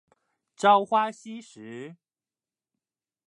[0.55, 1.95] 朝花夕拾